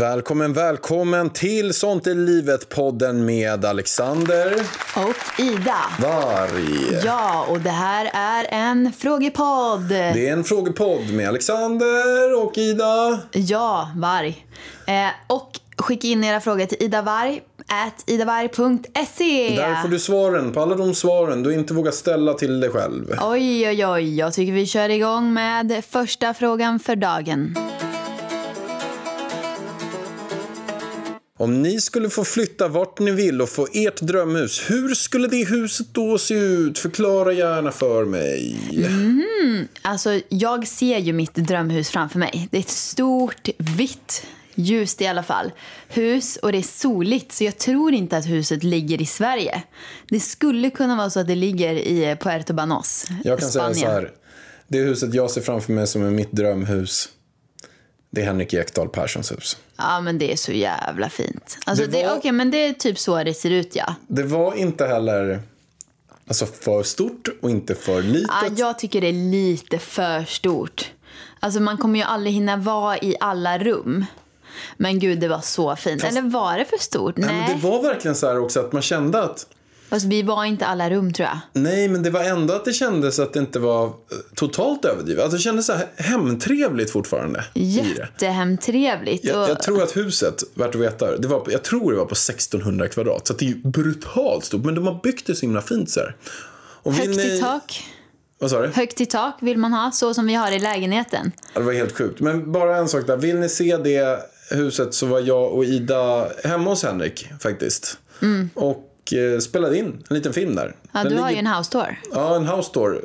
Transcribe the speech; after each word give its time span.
Välkommen, 0.00 0.52
välkommen 0.52 1.30
till 1.30 1.74
Sånt 1.74 2.06
är 2.06 2.14
livet-podden 2.14 3.24
med 3.24 3.64
Alexander 3.64 4.52
Och 4.96 5.40
Ida. 5.40 5.76
Varg. 6.00 7.00
Ja, 7.04 7.46
och 7.48 7.60
det 7.60 7.70
här 7.70 8.10
är 8.14 8.46
en 8.50 8.92
frågepodd. 8.92 9.88
Det 9.88 10.28
är 10.28 10.32
en 10.32 10.44
frågepodd 10.44 11.10
med 11.12 11.28
Alexander 11.28 12.44
och 12.44 12.58
Ida. 12.58 13.18
Ja, 13.32 13.90
Varg. 13.96 14.46
Eh, 14.86 15.08
och 15.26 15.50
skicka 15.76 16.08
in 16.08 16.24
era 16.24 16.40
frågor 16.40 16.66
till 16.66 16.82
idavarg 16.82 17.42
at 17.66 18.04
idavarg.se. 18.06 19.56
Där 19.56 19.82
får 19.82 19.88
du 19.88 19.98
svaren 19.98 20.52
på 20.52 20.60
alla 20.60 20.74
de 20.74 20.94
svaren 20.94 21.42
du 21.42 21.54
inte 21.54 21.74
vågar 21.74 21.92
ställa 21.92 22.34
till 22.34 22.60
dig 22.60 22.70
själv. 22.70 23.14
Oj, 23.22 23.68
oj, 23.68 23.86
oj. 23.86 24.18
Jag 24.18 24.32
tycker 24.32 24.52
vi 24.52 24.66
kör 24.66 24.88
igång 24.88 25.32
med 25.32 25.84
första 25.88 26.34
frågan 26.34 26.78
för 26.80 26.96
dagen. 26.96 27.56
Om 31.40 31.62
ni 31.62 31.80
skulle 31.80 32.10
få 32.10 32.24
flytta 32.24 32.68
vart 32.68 32.98
ni 32.98 33.10
vill 33.10 33.42
och 33.42 33.48
få 33.48 33.68
ert 33.72 34.00
drömhus, 34.00 34.70
hur 34.70 34.94
skulle 34.94 35.28
det 35.28 35.44
huset 35.44 35.86
då 35.92 36.18
se 36.18 36.34
ut? 36.34 36.78
Förklara 36.78 37.32
gärna 37.32 37.72
för 37.72 38.04
mig. 38.04 38.56
Alltså, 39.82 40.20
jag 40.28 40.66
ser 40.68 40.98
ju 40.98 41.12
mitt 41.12 41.34
drömhus 41.34 41.90
framför 41.90 42.18
mig. 42.18 42.48
Det 42.50 42.56
är 42.56 42.60
ett 42.60 42.68
stort, 42.68 43.48
vitt, 43.58 44.26
ljust 44.54 45.00
i 45.00 45.06
alla 45.06 45.22
fall, 45.22 45.52
hus 45.88 46.36
och 46.36 46.52
det 46.52 46.58
är 46.58 46.62
soligt 46.62 47.32
så 47.32 47.44
jag 47.44 47.58
tror 47.58 47.94
inte 47.94 48.16
att 48.16 48.26
huset 48.26 48.64
ligger 48.64 49.02
i 49.02 49.06
Sverige. 49.06 49.62
Det 50.08 50.20
skulle 50.20 50.70
kunna 50.70 50.96
vara 50.96 51.10
så 51.10 51.20
att 51.20 51.26
det 51.26 51.34
ligger 51.36 51.74
i 51.74 52.16
Puerto 52.20 52.52
Banos, 52.54 53.06
Jag 53.24 53.38
kan 53.38 53.50
säga 53.50 53.62
Spanien. 53.64 53.86
så 53.86 53.92
här. 53.92 54.10
Det 54.68 54.78
huset 54.78 55.14
jag 55.14 55.30
ser 55.30 55.40
framför 55.40 55.72
mig 55.72 55.86
som 55.86 56.04
är 56.04 56.10
mitt 56.10 56.32
drömhus, 56.32 57.08
det 58.10 58.20
är 58.20 58.24
Henrik 58.24 58.54
Ekdahl 58.54 58.88
Perssons 58.88 59.32
hus. 59.32 59.56
Ja, 59.76 60.00
men 60.00 60.18
det 60.18 60.32
är 60.32 60.36
så 60.36 60.52
jävla 60.52 61.08
fint. 61.10 61.58
Alltså, 61.66 61.84
Det 61.86 61.90
det 61.90 62.06
var- 62.06 62.16
Okej, 62.16 62.32
men 62.32 62.50
det 62.50 62.56
är 62.66 62.72
typ 62.72 62.98
så 62.98 63.24
det 63.24 63.34
ser 63.34 63.50
ut, 63.50 63.76
ja. 63.76 63.94
Det 64.08 64.22
var 64.22 64.54
inte 64.54 64.86
heller 64.86 65.42
alltså, 66.28 66.46
för 66.46 66.82
stort 66.82 67.28
och 67.42 67.50
inte 67.50 67.74
för 67.74 68.02
litet. 68.02 68.30
ja. 68.42 68.48
Jag 68.56 68.78
tycker 68.78 69.00
det 69.00 69.06
är 69.08 69.30
lite 69.30 69.78
för 69.78 70.24
stort. 70.24 70.90
Alltså, 71.40 71.60
man 71.60 71.76
kommer 71.76 71.98
ju 71.98 72.04
aldrig 72.04 72.34
hinna 72.34 72.56
vara 72.56 72.98
i 72.98 73.16
alla 73.20 73.58
rum. 73.58 74.04
Men 74.76 74.98
gud, 74.98 75.20
det 75.20 75.28
var 75.28 75.40
så 75.40 75.76
fint. 75.76 76.04
Eller 76.04 76.22
var 76.22 76.58
det 76.58 76.64
för 76.64 76.78
stort? 76.78 77.16
Nej, 77.16 77.26
Nej. 77.32 77.36
men 77.48 77.56
det 77.60 77.66
var 77.68 77.82
verkligen 77.82 78.14
så 78.14 78.26
här 78.26 78.38
också 78.38 78.60
att 78.60 78.72
man 78.72 78.82
kände 78.82 79.22
att 79.22 79.46
Fast 79.90 80.06
vi 80.06 80.22
var 80.22 80.44
inte 80.44 80.66
alla 80.66 80.90
rum, 80.90 81.12
tror 81.12 81.28
jag. 81.28 81.38
Nej, 81.62 81.88
men 81.88 82.02
det 82.02 82.10
var 82.10 82.20
ändå 82.24 82.54
att 82.54 82.64
det 82.64 82.72
kändes 82.72 83.18
att 83.18 83.32
det 83.32 83.38
inte 83.40 83.58
var 83.58 83.84
eh, 83.86 83.90
totalt 84.34 84.84
överdrivet. 84.84 85.22
Alltså 85.22 85.36
det 85.36 85.42
kändes 85.42 85.66
så 85.66 85.72
här 85.72 85.86
hemtrevligt 85.96 86.90
fortfarande. 86.90 87.44
Jättehemtrevligt. 87.54 89.24
Jag, 89.24 89.42
och- 89.42 89.48
jag 89.50 89.62
tror 89.62 89.82
att 89.82 89.96
huset, 89.96 90.42
värt 90.54 90.74
att 90.74 90.80
veta, 90.80 91.16
det 91.16 91.28
var, 91.28 91.46
jag 91.50 91.62
tror 91.62 91.92
det 91.92 91.98
var 91.98 92.04
på 92.06 92.12
1600 92.14 92.88
kvadrat. 92.88 93.26
Så 93.26 93.32
det 93.34 93.44
är 93.44 93.48
ju 93.48 93.56
brutalt 93.56 94.44
stort. 94.44 94.64
Men 94.64 94.74
de 94.74 94.86
har 94.86 95.00
byggt 95.02 95.26
det 95.26 95.34
så 95.34 95.40
himla 95.40 95.62
fint 95.62 95.90
så 95.90 96.00
här. 96.00 96.16
Och 96.82 96.92
Högt 96.92 97.16
ni- 97.16 97.36
i 97.36 97.40
tak. 97.40 97.82
Vad 98.38 98.50
sa 98.50 98.60
du? 98.62 98.68
Högt 98.68 99.00
i 99.00 99.06
tak 99.06 99.36
vill 99.40 99.58
man 99.58 99.72
ha, 99.72 99.90
så 99.90 100.14
som 100.14 100.26
vi 100.26 100.34
har 100.34 100.52
i 100.52 100.58
lägenheten. 100.58 101.32
Ja, 101.54 101.60
Det 101.60 101.66
var 101.66 101.72
helt 101.72 101.96
sjukt. 101.96 102.20
Men 102.20 102.52
bara 102.52 102.76
en 102.76 102.88
sak 102.88 103.06
där. 103.06 103.16
Vill 103.16 103.36
ni 103.36 103.48
se 103.48 103.76
det 103.76 104.18
huset 104.50 104.94
så 104.94 105.06
var 105.06 105.20
jag 105.20 105.52
och 105.52 105.64
Ida 105.64 106.28
hemma 106.44 106.70
hos 106.70 106.82
Henrik 106.84 107.28
faktiskt. 107.40 107.98
Och 108.54 108.70
eh, 108.70 108.76
spelade 109.40 109.78
in 109.78 110.04
en 110.10 110.16
liten 110.16 110.32
film 110.32 110.54
där. 110.54 110.76
Ja, 110.92 111.02
Den 111.02 111.12
du 111.12 111.18
har 111.18 111.30
ju 111.30 111.36
ligger- 111.36 111.48
en 111.50 111.56
house 111.56 111.70
tour. 111.70 112.00
Ja, 112.12 112.36
en 112.36 112.46
house 112.46 112.72
tour. 112.72 113.04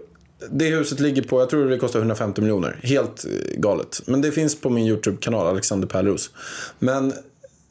Det 0.52 0.66
huset 0.66 1.00
ligger 1.00 1.22
på, 1.22 1.40
jag 1.40 1.50
tror 1.50 1.70
det 1.70 1.78
kostar 1.78 2.00
150 2.00 2.42
miljoner. 2.42 2.80
Helt 2.84 3.26
eh, 3.26 3.32
galet. 3.60 4.02
Men 4.06 4.22
det 4.22 4.32
finns 4.32 4.62
på 4.62 4.70
min 4.70 4.88
YouTube-kanal, 4.88 5.48
Alexander 5.48 5.88
Pärleros. 5.88 6.30
Men 6.80 7.14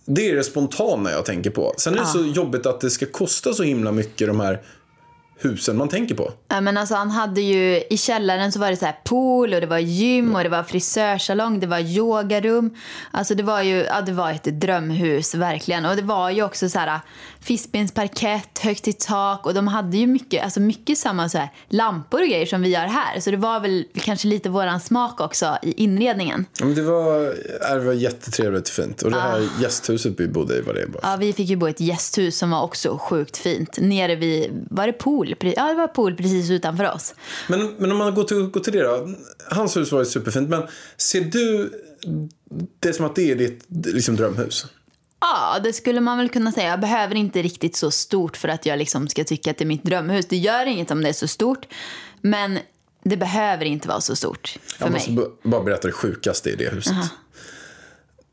det 0.07 0.31
är 0.31 0.35
det 0.37 0.45
spontana 0.45 1.11
jag 1.11 1.25
tänker 1.25 1.51
på. 1.51 1.75
Sen 1.79 1.95
är 1.95 1.99
det 1.99 2.07
så 2.07 2.25
jobbigt 2.25 2.67
att 2.67 2.81
det 2.81 2.91
ska 2.91 3.07
kosta 3.07 3.53
så 3.55 3.63
himla 3.63 3.93
mycket 3.93 4.27
de 4.29 4.41
här 4.41 4.63
husen 5.39 5.77
man 5.77 5.89
tänker 5.89 6.15
på. 6.15 6.33
Ja, 6.49 6.61
men 6.61 6.77
alltså, 6.77 6.95
han 6.95 7.11
hade 7.11 7.41
ju, 7.41 7.83
I 7.91 7.97
källaren 7.97 8.53
så 8.53 8.61
var 8.61 8.71
det 8.71 8.77
så 8.77 8.93
pool 9.05 9.55
och 9.55 9.61
det 9.61 9.67
var 9.67 9.79
gym 9.79 10.35
och 10.35 10.43
det 10.43 10.49
var 10.49 10.63
frisörsalong, 10.63 11.61
det 11.61 11.67
var 11.67 11.79
yogarum. 11.79 12.75
Alltså 13.11 13.35
det 13.35 13.43
var 13.43 13.63
ju 13.63 13.77
ja, 13.77 14.01
det 14.01 14.13
var 14.13 14.31
ett 14.31 14.45
drömhus 14.45 15.35
verkligen. 15.35 15.85
Och 15.85 15.97
det 15.97 16.03
var 16.03 16.31
ju 16.31 16.43
också 16.43 16.69
så 16.69 16.79
här 16.79 17.01
fiskbensparkett, 17.41 18.59
högt 18.59 18.89
i 18.89 18.93
tak 18.93 19.47
och 19.47 19.55
de 19.55 19.69
hade 19.69 19.97
ju 19.97 20.07
mycket, 20.07 20.45
alltså 20.45 20.61
mycket 20.61 20.99
samma 20.99 21.29
så 21.29 21.39
här, 21.39 21.49
lampor 21.69 22.21
och 22.23 22.29
grejer 22.29 22.47
som 22.47 22.63
vi 22.63 22.75
har 22.75 22.87
här. 22.87 23.21
Så 23.21 23.31
det 23.31 23.37
var 23.37 23.61
väl 23.61 23.85
kanske 23.95 24.29
lite 24.29 24.49
våran 24.49 24.81
smak 24.81 25.21
också 25.21 25.59
i 25.63 25.73
inredningen. 25.73 26.47
Ja, 26.59 26.65
Men 26.67 26.75
det, 26.75 26.83
var, 26.83 27.21
det 27.79 27.85
var 27.85 27.93
jättetrevligt 27.93 28.69
och 28.69 28.75
fint. 28.75 29.03
Och 29.03 29.11
det 29.11 29.21
här 29.21 29.49
gästhuset 29.61 30.21
vi 30.21 30.29
bodde 30.29 30.59
i 30.59 30.61
var 30.61 30.75
det 30.75 30.87
bara. 30.87 31.01
Ja, 31.03 31.17
vi 31.17 31.33
fick 31.33 31.49
ju 31.49 31.57
bo 31.57 31.69
i 31.69 31.71
ett 31.71 31.81
gästhus 31.81 32.39
som 32.39 32.51
var 32.51 32.63
också 32.63 32.99
sjukt 32.99 33.37
fint. 33.37 33.79
Nere 33.81 34.17
vid, 34.17 34.67
var 34.71 34.87
det 34.87 34.93
pool? 34.93 35.24
Pre- 35.27 35.53
Ja, 35.57 35.65
det 35.69 35.75
var 35.75 35.89
pool 35.89 36.17
precis 36.17 36.51
utanför 36.51 36.93
oss. 36.93 37.15
Men, 37.49 37.75
men 37.79 37.93
om 37.93 37.99
man 37.99 38.15
går 38.15 38.25
till, 38.25 38.43
går 38.43 38.61
till 38.61 38.73
det 38.73 38.83
då. 38.83 39.15
Hans 39.51 39.77
hus 39.77 39.93
var 39.93 39.99
ju 39.99 40.05
superfint. 40.07 40.49
Men 40.49 40.63
ser 40.97 41.21
du 41.21 41.73
det 42.81 42.93
som 42.93 43.07
att 43.07 43.17
det 43.17 43.31
är 43.31 43.37
ditt 43.37 43.65
liksom, 43.69 44.17
drömhus? 44.17 44.67
Ja, 45.21 45.59
det 45.65 45.73
skulle 45.73 46.01
man 46.01 46.19
väl 46.19 46.29
kunna 46.29 46.53
säga. 46.53 46.69
Jag 46.69 46.81
behöver 46.81 47.15
inte 47.15 47.43
riktigt 47.43 47.77
så 47.77 47.91
stort 47.91 48.37
för 48.37 48.49
att 48.49 48.67
jag 48.67 48.79
liksom 48.79 49.09
ska 49.09 49.25
tycka 49.25 49.51
att 49.51 49.59
det 49.59 49.65
är 49.65 49.67
mitt 49.67 49.85
drömhus. 49.85 50.27
Det 50.27 50.37
gör 50.37 50.67
inget 50.67 50.91
om 50.91 51.03
det 51.03 51.09
är 51.09 51.13
så 51.13 51.29
stort. 51.29 51.67
Men 52.21 52.59
det 53.03 53.17
behöver 53.17 53.65
inte 53.65 53.89
vara 53.89 54.01
så 54.01 54.17
stort 54.17 54.57
för 54.67 54.85
Jag 54.85 54.93
måste 54.93 55.11
mig. 55.13 55.25
bara 55.43 55.63
berätta 55.63 55.87
det 55.89 55.93
sjukaste 55.93 56.51
i 56.51 56.57
det 56.57 56.69
huset. 56.75 56.95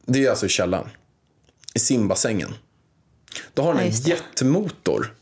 Det 0.06 0.26
är 0.26 0.30
alltså 0.30 0.46
i 0.46 0.50
källaren. 0.50 0.90
I 1.74 1.80
simbassängen. 1.80 2.54
Då 3.54 3.62
har 3.62 3.74
han 3.74 3.82
Ja, 3.84 3.88
en 3.90 3.92
jättemotor 3.96 5.14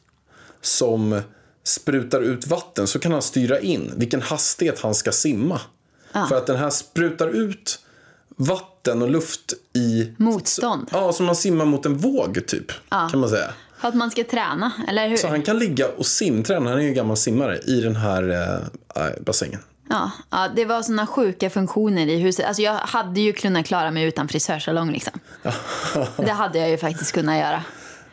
som 0.62 1.22
sprutar 1.64 2.22
ut 2.22 2.48
vatten. 2.48 2.88
Så 2.88 3.00
kan 3.00 3.12
han 3.12 3.22
styra 3.22 3.60
in 3.60 3.94
vilken 3.96 4.22
hastighet 4.22 4.82
han 4.82 4.96
ska 4.96 5.12
simma. 5.12 5.62
För 6.30 6.36
att 6.36 6.48
den 6.48 6.58
här 6.58 6.70
sprutar 6.70 7.28
ut 7.28 7.80
vatten 8.36 9.02
och 9.02 9.10
luft 9.10 9.54
i... 9.74 10.14
Motstånd. 10.18 10.90
Ja, 10.92 11.14
som 11.14 11.26
man 11.26 11.36
simmar 11.36 11.66
mot 11.66 11.86
en 11.86 11.98
våg 11.98 12.48
typ. 12.48 12.72
Kan 12.90 13.20
man 13.20 13.30
säga. 13.30 13.54
För 13.78 13.88
att 13.88 13.96
man 13.96 14.12
ska 14.12 14.24
träna, 14.24 14.72
eller 14.88 15.10
hur? 15.10 15.18
Så 15.18 15.28
han 15.28 15.42
kan 15.42 15.60
ligga 15.60 15.88
och 15.88 16.06
simträna, 16.06 16.70
han 16.70 16.80
är 16.80 16.84
ju 16.84 16.94
gammal 16.94 17.18
simmare, 17.18 17.58
i 17.58 17.82
den 17.82 17.96
här 17.96 18.30
eh, 18.96 19.04
bassängen. 19.22 19.60
Ja, 19.90 20.12
ja, 20.30 20.48
det 20.56 20.66
var 20.66 20.82
såna 20.82 21.08
sjuka 21.08 21.50
funktioner 21.50 22.08
i 22.08 22.18
huset. 22.18 22.46
Alltså 22.46 22.62
jag 22.62 22.74
hade 22.74 23.22
ju 23.22 23.34
kunnat 23.34 23.66
klara 23.66 23.92
mig 23.92 24.04
utan 24.04 24.28
frisörsalong 24.28 24.92
liksom. 24.92 25.20
Det 26.18 26.32
hade 26.32 26.60
jag 26.60 26.70
ju 26.70 26.78
faktiskt 26.78 27.12
kunnat 27.12 27.38
göra. 27.38 27.64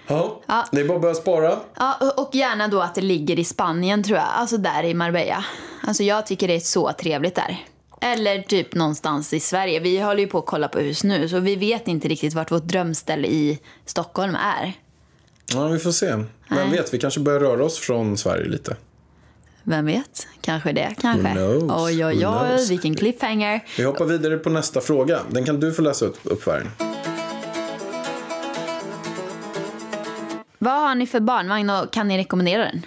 Ja, 0.06 0.40
Ja. 0.46 0.66
det 0.72 0.80
är 0.80 0.84
bara 0.84 0.96
att 0.96 1.02
börja 1.02 1.14
spara. 1.14 1.58
Ja, 1.76 2.12
och- 2.16 2.34
gärna 2.34 2.68
då 2.68 2.80
att 2.80 2.94
det 2.94 3.00
ligger 3.00 3.38
i 3.38 3.44
Spanien 3.44 4.02
tror 4.02 4.18
jag. 4.18 4.26
Alltså 4.34 4.56
där 4.56 4.82
i 4.84 4.94
Marbella. 4.94 5.44
Alltså 5.86 6.02
jag 6.02 6.26
tycker 6.26 6.48
det 6.48 6.54
är 6.54 6.60
så 6.60 6.92
trevligt 6.92 7.34
där. 7.34 7.64
Eller 8.00 8.42
typ 8.42 8.74
någonstans 8.74 9.32
i 9.32 9.40
Sverige. 9.40 9.80
Vi 9.80 10.00
håller 10.00 10.20
ju 10.20 10.26
på 10.26 10.38
att 10.38 10.46
kolla 10.46 10.68
på 10.68 10.78
hus 10.78 11.04
nu 11.04 11.28
så 11.28 11.38
vi 11.40 11.56
vet 11.56 11.88
inte 11.88 12.08
riktigt 12.08 12.34
vart 12.34 12.50
vårt 12.52 12.64
drömställe 12.64 13.28
i 13.28 13.58
Stockholm 13.86 14.34
är. 14.34 14.72
Ja, 15.54 15.66
vi 15.68 15.78
får 15.78 15.92
se. 15.92 16.24
Vem 16.50 16.70
vet, 16.70 16.94
vi 16.94 16.98
kanske 16.98 17.20
börjar 17.20 17.40
röra 17.40 17.64
oss 17.64 17.78
från 17.78 18.16
Sverige 18.18 18.48
lite. 18.48 18.76
Vem 19.62 19.86
vet? 19.86 20.26
Kanske 20.40 20.72
det, 20.72 20.94
kanske. 21.00 21.28
Who 21.34 21.60
knows? 21.60 21.82
Oj, 21.86 22.04
oj, 22.04 22.26
oj, 22.26 22.66
vilken 22.68 22.94
cliffhanger. 22.96 23.64
Vi 23.76 23.82
hoppar 23.84 24.04
vidare 24.04 24.36
på 24.38 24.50
nästa 24.50 24.80
fråga. 24.80 25.20
Den 25.30 25.44
kan 25.44 25.60
du 25.60 25.72
få 25.72 25.82
läsa 25.82 26.04
upp, 26.04 26.18
upp. 26.24 26.48
Vad 30.66 30.80
har 30.80 30.94
ni 30.94 31.06
för 31.06 31.20
barnvagn 31.20 31.70
och 31.70 31.92
kan 31.92 32.08
ni 32.08 32.18
rekommendera 32.18 32.64
den? 32.64 32.82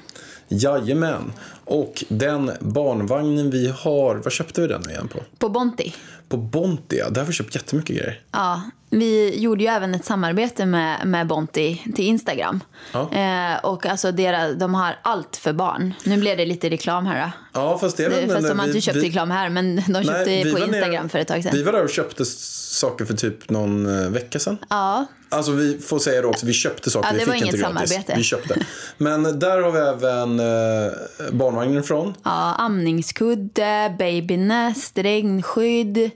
Jajamän. 0.47 1.33
Och 1.65 2.03
den 2.07 2.51
barnvagnen 2.59 3.49
vi 3.49 3.67
har, 3.67 4.15
vad 4.15 4.31
köpte 4.31 4.61
vi 4.61 4.67
den 4.67 4.89
igen 4.89 5.07
på? 5.07 5.19
På 5.37 5.49
Bonti. 5.49 5.93
På 6.29 6.37
Bontia. 6.37 7.09
Där 7.09 7.21
har 7.21 7.27
vi 7.27 7.33
köpt 7.33 7.55
jättemycket 7.55 7.95
grejer. 7.95 8.19
Ja, 8.31 8.61
vi 8.89 9.39
gjorde 9.39 9.63
ju 9.63 9.69
även 9.69 9.95
ett 9.95 10.05
samarbete 10.05 10.65
med, 10.65 11.07
med 11.07 11.27
Bonti 11.27 11.81
till 11.95 12.05
Instagram. 12.05 12.59
Ja. 12.93 13.11
Eh, 13.13 13.65
och 13.65 13.85
alltså 13.85 14.11
deras, 14.11 14.55
de 14.55 14.73
har 14.73 14.95
allt 15.01 15.35
för 15.37 15.53
barn. 15.53 15.93
Nu 16.03 16.17
blev 16.17 16.37
det 16.37 16.45
lite 16.45 16.69
reklam 16.69 17.05
här 17.05 17.31
Ja, 17.53 17.77
fast 17.77 17.97
det 17.97 18.05
är 18.05 18.09
väl... 18.09 18.19
Fast 18.29 18.41
men 18.41 18.49
de 18.49 18.59
har 18.59 18.67
inte 18.67 18.81
köpt 18.81 18.97
vi- 18.97 19.07
reklam 19.07 19.31
här, 19.31 19.49
men 19.49 19.75
de 19.75 20.03
köpte 20.03 20.11
Nej, 20.25 20.43
vi 20.43 20.51
på 20.53 20.59
var 20.59 20.67
nere- 20.67 20.75
Instagram 20.75 21.09
för 21.09 21.19
ett 21.19 21.27
tag 21.27 21.43
sedan. 21.43 21.51
Vi 21.55 21.63
var 21.63 21.71
där 21.71 21.83
och 21.83 21.89
köpte 21.89 22.25
saker 22.25 23.05
för 23.05 23.13
typ 23.13 23.49
någon 23.49 24.03
eh, 24.03 24.09
vecka 24.09 24.39
sedan. 24.39 24.57
Ja, 24.69 25.05
Alltså 25.31 25.51
vi 25.51 25.77
får 25.79 25.99
säga 25.99 26.21
det 26.21 26.27
också, 26.27 26.45
vi 26.45 26.53
köpte 26.53 26.89
saker, 26.89 27.07
Ja, 27.07 27.13
det 27.13 27.19
vi 27.19 27.25
var 27.25 27.33
fick 27.33 27.41
inte 27.45 27.57
gratis. 27.57 27.89
samarbete. 27.89 28.13
Vi 28.17 28.23
köpte. 28.23 28.65
Men 28.97 29.39
där 29.39 29.61
har 29.61 29.71
vi 29.71 29.79
även 29.79 30.39
eh, 30.39 31.31
barnvagnen 31.31 31.83
ifrån. 31.83 32.13
ja, 32.23 32.55
amningskudde, 32.55 33.95
babynest, 33.99 34.97
regnskydd. 34.97 36.09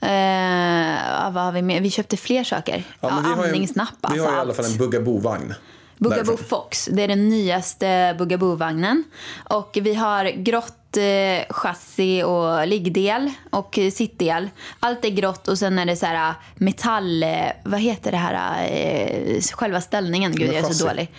Eh, 0.00 1.32
vad 1.32 1.44
har 1.44 1.52
vi 1.52 1.62
mer? 1.62 1.80
Vi 1.80 1.90
köpte 1.90 2.16
fler 2.16 2.44
saker. 2.44 2.84
Ja, 3.00 3.08
men 3.14 3.24
vi 3.24 3.28
har 3.30 3.46
ju- 3.46 3.52
Vi 4.00 4.06
alltså 4.06 4.26
har 4.26 4.36
i 4.36 4.40
alla 4.40 4.54
fall 4.54 4.64
en 4.64 4.76
Bugaboo-vagn. 4.78 5.54
Bugaboo 5.98 6.24
därifrån. 6.26 6.48
Fox, 6.48 6.88
det 6.92 7.02
är 7.02 7.08
den 7.08 7.28
nyaste 7.28 8.14
Bugaboo-vagnen. 8.18 9.04
Och 9.50 9.78
vi 9.82 9.94
har 9.94 10.24
grått 10.24 10.96
eh, 10.96 11.54
chassi 11.54 12.22
och 12.22 12.66
liggdel 12.66 13.30
och 13.50 13.78
eh, 13.78 13.90
sittdel. 13.90 14.50
Allt 14.80 15.04
är 15.04 15.08
grått 15.10 15.48
och 15.48 15.58
sen 15.58 15.78
är 15.78 15.86
det 15.86 15.96
så 15.96 16.06
här 16.06 16.34
metall... 16.54 17.22
Eh, 17.22 17.28
vad 17.64 17.80
heter 17.80 18.10
det 18.10 18.16
här? 18.16 18.66
Eh, 18.70 19.40
själva 19.40 19.80
ställningen. 19.80 20.32
Gud, 20.32 20.48
jag 20.48 20.56
är 20.56 20.62
så 20.62 20.86
dålig. 20.86 21.10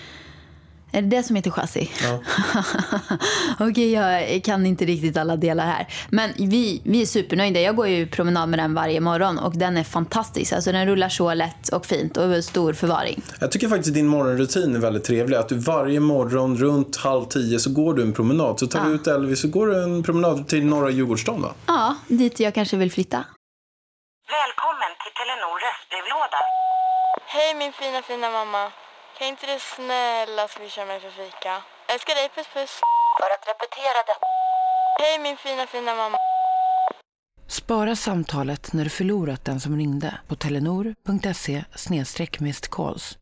Är 0.91 1.01
det 1.01 1.07
det 1.07 1.23
som 1.23 1.35
heter 1.35 1.51
chassi? 1.51 1.91
Ja. 2.03 2.19
Okej, 3.69 3.91
jag 3.91 4.43
kan 4.43 4.65
inte 4.65 4.85
riktigt 4.85 5.17
alla 5.17 5.35
delar 5.35 5.65
här. 5.65 5.87
Men 6.09 6.29
vi, 6.37 6.81
vi 6.85 7.01
är 7.01 7.05
supernöjda. 7.05 7.59
Jag 7.59 7.75
går 7.75 7.87
ju 7.87 8.07
promenad 8.07 8.49
med 8.49 8.59
den 8.59 8.73
varje 8.73 8.99
morgon 8.99 9.39
och 9.39 9.57
den 9.57 9.77
är 9.77 9.83
fantastisk. 9.83 10.53
Alltså 10.53 10.71
den 10.71 10.85
rullar 10.87 11.09
så 11.09 11.33
lätt 11.33 11.69
och 11.69 11.85
fint 11.85 12.17
och 12.17 12.43
stor 12.43 12.73
förvaring. 12.73 13.21
Jag 13.39 13.51
tycker 13.51 13.67
faktiskt 13.69 13.93
din 13.93 14.07
morgonrutin 14.07 14.75
är 14.75 14.79
väldigt 14.79 15.03
trevlig. 15.03 15.37
Att 15.37 15.49
du 15.49 15.55
varje 15.55 15.99
morgon 15.99 16.57
runt 16.57 16.97
halv 16.97 17.25
tio 17.25 17.59
så 17.59 17.69
går 17.73 17.93
du 17.93 18.01
en 18.01 18.13
promenad. 18.13 18.59
Så 18.59 18.67
tar 18.67 18.85
du 18.85 18.91
ut 18.91 19.07
Elvis 19.07 19.41
så 19.41 19.47
går 19.47 19.67
du 19.67 19.83
en 19.83 20.03
promenad 20.03 20.47
till 20.47 20.65
norra 20.65 20.89
Djurgårdsstaden 20.89 21.41
va? 21.41 21.53
Ja, 21.65 21.95
dit 22.07 22.39
jag 22.39 22.53
kanske 22.53 22.77
vill 22.77 22.91
flytta. 22.91 23.25
Välkommen 24.39 24.91
till 25.01 25.13
Telenor 25.19 25.55
röstbrevlåda. 25.65 26.39
Hej 27.25 27.55
min 27.55 27.73
fina 27.73 28.01
fina 28.01 28.29
mamma. 28.31 28.71
Kan 29.19 29.27
inte 29.27 29.45
du 29.45 29.59
snälla 29.75 30.47
swisha 30.47 30.85
mig 30.85 30.99
för 30.99 31.09
fika? 31.09 31.53
Älskar 31.93 32.15
dig, 32.15 32.29
puss 32.35 32.47
puss. 32.53 32.73
För 33.19 33.29
att 33.35 33.43
repetera 33.51 33.99
detta. 34.09 34.25
Hej 34.99 35.19
min 35.19 35.37
fina 35.37 35.67
fina 35.67 35.95
mamma. 35.95 36.17
Spara 37.47 37.95
samtalet 37.95 38.73
när 38.73 38.83
du 38.83 38.89
förlorat 38.89 39.45
den 39.45 39.59
som 39.59 39.77
ringde 39.77 40.19
på 40.27 40.35
telenor.se 40.35 41.63
calls. 42.69 43.17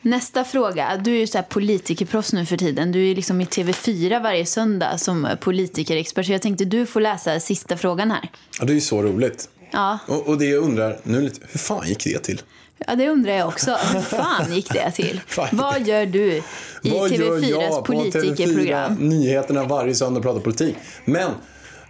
Nästa 0.00 0.44
fråga. 0.44 0.96
Du 0.96 1.14
är 1.14 1.20
ju 1.20 1.26
så 1.26 1.38
här 1.38 1.44
politikerproffs 1.44 2.32
nu 2.32 2.46
för 2.46 2.56
tiden. 2.56 2.92
Du 2.92 3.10
är 3.10 3.14
liksom 3.14 3.40
i 3.40 3.44
TV4 3.44 4.22
varje 4.22 4.46
söndag 4.46 4.98
som 4.98 5.28
politikerexpert. 5.40 6.26
Så 6.26 6.32
jag 6.32 6.42
tänkte 6.42 6.64
du 6.64 6.86
får 6.86 7.00
läsa 7.00 7.40
sista 7.40 7.76
frågan 7.76 8.10
här. 8.10 8.30
Ja, 8.58 8.64
det 8.64 8.72
är 8.72 8.74
ju 8.74 8.80
så 8.80 9.02
roligt. 9.02 9.48
Ja, 9.70 9.98
Och, 10.06 10.28
och 10.28 10.38
det 10.38 10.44
jag 10.46 10.62
undrar 10.64 10.98
nu 11.02 11.20
lite, 11.22 11.40
hur 11.50 11.58
fan 11.58 11.88
gick 11.88 12.04
det 12.04 12.18
till? 12.18 12.42
ja 12.86 12.94
det 12.94 13.08
undrar 13.08 13.32
jag 13.32 13.48
också. 13.48 13.70
Hur 13.92 14.00
fan 14.00 14.52
gick 14.52 14.72
det 14.72 14.90
till? 14.90 15.20
Vad 15.52 15.86
gör 15.86 16.06
du 16.06 16.32
i 16.32 16.42
Vad 16.82 17.10
gör 17.10 17.38
TV4s 17.38 17.50
jag 17.50 17.70
på 17.70 17.82
politikerprogram? 17.92 18.96
TV4 18.96 19.00
Nyheterna 19.02 19.64
varje 19.64 19.94
söndag 19.94 20.20
pratar 20.20 20.40
politik. 20.40 20.76
Men 21.04 21.30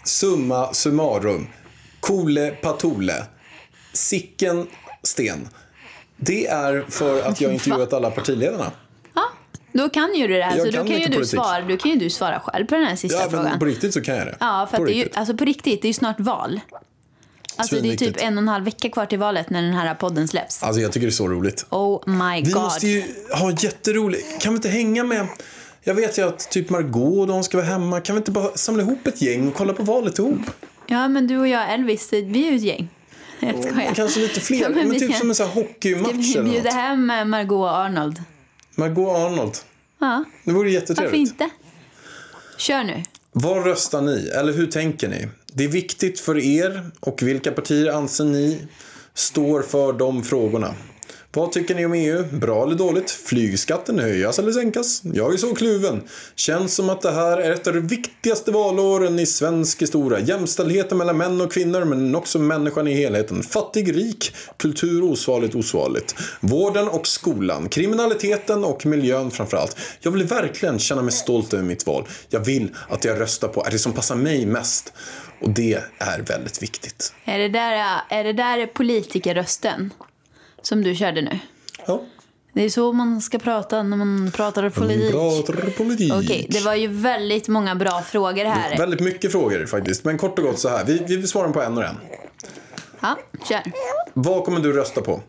summa 0.04 0.72
summarum. 0.74 1.46
Kole 2.00 2.50
Patole. 2.50 3.14
Sicken 3.92 4.66
Sten. 5.02 5.48
Det 6.16 6.46
är 6.46 6.84
för 6.88 7.22
att 7.22 7.40
jag 7.40 7.52
intervjuat 7.54 7.92
alla 7.92 8.10
partiledarna. 8.10 8.72
Ja, 9.14 9.24
då 9.72 9.88
kan 9.88 10.14
ju 10.14 10.26
du 10.26 10.34
det 10.34 10.42
här. 10.42 10.56
Jag 10.56 10.66
Så 10.66 10.72
då 10.72 10.78
kan 10.78 10.86
kan 10.86 11.00
ju 11.00 11.06
du 11.06 11.24
svara, 11.26 11.60
du 11.60 11.76
kan 11.76 11.90
ju 11.90 11.96
du 11.98 12.10
svara 12.10 12.40
själv 12.40 12.66
på 12.66 12.74
den 12.74 12.84
här 12.84 12.96
sista 12.96 13.22
Ja, 13.22 13.30
frågan. 13.30 13.58
på 13.58 13.64
riktigt 13.64 13.94
så 13.94 14.00
kan 14.00 14.16
jag 14.16 14.26
det. 14.26 14.36
Ja, 14.40 14.68
för 14.70 14.76
på 14.76 14.84
det 14.84 14.92
är 14.92 14.94
ju, 14.94 15.08
alltså 15.14 15.36
på 15.36 15.44
riktigt, 15.44 15.82
det 15.82 15.86
är 15.86 15.90
ju 15.90 15.94
snart 15.94 16.20
val. 16.20 16.60
Alltså 17.58 17.80
det 17.80 17.92
är 17.92 17.96
typ 17.96 18.16
en 18.22 18.38
och 18.38 18.42
en 18.42 18.48
halv 18.48 18.64
vecka 18.64 18.88
kvar 18.90 19.06
till 19.06 19.18
valet 19.18 19.50
när 19.50 19.62
den 19.62 19.72
här 19.74 19.94
podden 19.94 20.28
släpps. 20.28 20.62
Alltså 20.62 20.80
jag 20.82 20.92
tycker 20.92 21.06
det 21.06 21.10
är 21.10 21.12
så 21.12 21.28
roligt. 21.28 21.66
Oh 21.70 22.08
my 22.10 22.42
Vi 22.42 22.50
god. 22.52 22.62
måste 22.62 22.86
ju 22.88 23.04
ha 23.34 23.50
jätteroligt. 23.50 24.40
Kan 24.42 24.52
vi 24.52 24.56
inte 24.56 24.68
hänga 24.68 25.04
med... 25.04 25.26
Jag 25.82 25.94
vet 25.94 26.18
ju 26.18 26.22
att 26.28 26.50
typ 26.50 26.70
Margot 26.70 27.18
och 27.18 27.26
de 27.26 27.44
ska 27.44 27.56
vara 27.56 27.66
hemma. 27.66 28.00
Kan 28.00 28.14
vi 28.16 28.18
inte 28.18 28.30
bara 28.30 28.56
samla 28.56 28.82
ihop 28.82 29.06
ett 29.06 29.22
gäng 29.22 29.48
och 29.48 29.54
kolla 29.54 29.72
på 29.72 29.82
valet 29.82 30.18
ihop? 30.18 30.40
Ja, 30.86 31.08
men 31.08 31.26
du 31.26 31.38
och 31.38 31.48
jag, 31.48 31.74
Elvis, 31.74 32.12
vi 32.12 32.46
är 32.46 32.50
ju 32.50 32.56
ett 32.56 32.62
gäng. 32.62 32.88
Jag 33.40 33.64
skojar. 33.64 33.94
Kanske 33.94 34.20
lite 34.20 34.40
fler. 34.40 34.60
Ja, 34.60 34.68
men 34.68 34.90
vi 34.90 34.98
typ 35.00 35.10
kan- 35.10 35.18
som 35.20 35.28
en 35.28 35.34
sån 35.34 35.46
här 35.46 35.52
Ska 35.52 35.60
hockeymatch 35.60 36.12
vi 36.14 36.32
eller 36.36 36.50
bjuda 36.50 36.64
något. 36.64 36.72
hem 36.74 37.10
eh, 37.10 37.24
Margot 37.24 37.56
och 37.58 37.76
Arnold? 37.76 38.22
Margot 38.74 39.08
och 39.08 39.16
Arnold. 39.16 39.56
Ja, 39.98 40.24
Det 40.44 40.52
vore 40.52 40.58
varför 40.64 40.74
jättetrevligt. 40.74 41.14
inte? 41.30 41.50
Kör 42.58 42.84
nu. 42.84 43.02
Vad 43.32 43.66
röstar 43.66 44.00
ni? 44.02 44.28
Eller 44.28 44.52
hur 44.52 44.66
tänker 44.66 45.08
ni? 45.08 45.28
Det 45.58 45.64
är 45.64 45.68
viktigt 45.68 46.20
för 46.20 46.38
er 46.38 46.90
och 47.00 47.22
vilka 47.22 47.52
partier 47.52 47.92
anser 47.92 48.24
ni 48.24 48.58
står 49.14 49.62
för 49.62 49.92
de 49.92 50.22
frågorna? 50.22 50.74
Vad 51.34 51.52
tycker 51.52 51.74
ni 51.74 51.86
om 51.86 51.94
EU? 51.94 52.24
Bra 52.32 52.62
eller 52.62 52.74
dåligt? 52.74 53.10
Flygskatten 53.10 53.98
höjas 53.98 54.38
eller 54.38 54.52
sänkas? 54.52 55.02
Jag 55.04 55.34
är 55.34 55.36
så 55.36 55.54
kluven. 55.54 56.02
Känns 56.36 56.74
som 56.74 56.90
att 56.90 57.00
det 57.00 57.10
här 57.10 57.38
är 57.38 57.52
ett 57.52 57.66
av 57.66 57.74
de 57.74 57.80
viktigaste 57.80 58.50
valåren 58.50 59.18
i 59.18 59.26
svensk 59.26 59.82
historia. 59.82 60.18
Jämställdheten 60.18 60.98
mellan 60.98 61.16
män 61.16 61.40
och 61.40 61.52
kvinnor 61.52 61.84
men 61.84 62.14
också 62.14 62.38
människan 62.38 62.88
i 62.88 62.94
helheten. 62.94 63.42
Fattig, 63.42 63.96
rik, 63.96 64.34
kultur 64.56 65.04
osvarligt, 65.04 65.54
osvarligt. 65.54 66.14
Vården 66.40 66.88
och 66.88 67.06
skolan, 67.06 67.68
kriminaliteten 67.68 68.64
och 68.64 68.86
miljön 68.86 69.30
framförallt. 69.30 69.76
Jag 70.00 70.10
vill 70.10 70.24
verkligen 70.24 70.78
känna 70.78 71.02
mig 71.02 71.12
stolt 71.12 71.54
över 71.54 71.64
mitt 71.64 71.86
val. 71.86 72.04
Jag 72.28 72.40
vill 72.40 72.74
att 72.88 73.04
jag 73.04 73.20
röstar 73.20 73.48
på 73.48 73.64
är 73.64 73.70
det 73.70 73.78
som 73.78 73.92
passar 73.92 74.16
mig 74.16 74.46
mest. 74.46 74.92
Och 75.40 75.50
det 75.50 75.82
är 75.98 76.22
väldigt 76.22 76.62
viktigt. 76.62 77.12
Är 77.24 77.38
det 77.38 77.48
där, 77.48 78.00
är 78.08 78.24
det 78.24 78.32
där 78.32 78.66
politikerrösten 78.66 79.90
som 80.62 80.82
du 80.84 80.94
körde 80.94 81.22
nu? 81.22 81.38
Ja, 81.86 82.02
Det 82.52 82.62
är 82.64 82.68
så 82.70 82.92
man 82.92 83.20
ska 83.20 83.38
prata 83.38 83.82
när 83.82 83.96
man 83.96 84.32
pratar 84.34 84.70
politik. 84.70 85.12
pratar 85.12 85.70
politik. 85.70 86.12
Okej, 86.12 86.46
det 86.50 86.60
var 86.60 86.74
ju 86.74 86.86
väldigt 86.86 87.48
många 87.48 87.74
bra 87.74 88.02
frågor 88.02 88.44
här. 88.44 88.78
Väldigt 88.78 89.00
mycket 89.00 89.32
frågor 89.32 89.66
faktiskt. 89.66 90.04
Men 90.04 90.18
kort 90.18 90.38
och 90.38 90.44
gott 90.44 90.58
så 90.58 90.68
här. 90.68 90.84
Vi, 90.84 90.98
vi 91.16 91.26
svarar 91.26 91.50
på 91.50 91.62
en 91.62 91.78
och 91.78 91.84
en. 91.84 91.96
Ja, 93.00 93.16
kör. 93.48 93.62
Vad 94.14 94.44
kommer 94.44 94.60
du 94.60 94.72
rösta 94.72 95.00
på? 95.00 95.20